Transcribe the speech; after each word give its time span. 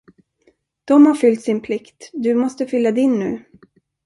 De 0.85 1.05
har 1.05 1.15
fyllt 1.15 1.41
sin 1.41 1.61
plikt, 1.61 2.09
du 2.13 2.35
måste 2.35 2.65
fylla 2.67 2.91
din 2.91 3.19
nu. 3.19 3.45